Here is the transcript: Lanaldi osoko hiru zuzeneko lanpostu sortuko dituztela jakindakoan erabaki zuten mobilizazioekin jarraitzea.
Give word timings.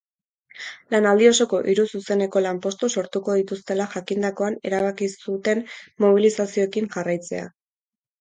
Lanaldi 0.93 1.25
osoko 1.31 1.57
hiru 1.73 1.83
zuzeneko 1.97 2.41
lanpostu 2.45 2.89
sortuko 3.01 3.35
dituztela 3.39 3.87
jakindakoan 3.91 4.57
erabaki 4.71 5.11
zuten 5.27 5.63
mobilizazioekin 6.07 6.89
jarraitzea. 6.97 7.45